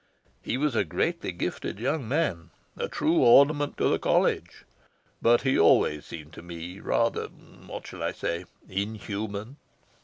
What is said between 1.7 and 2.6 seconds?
young man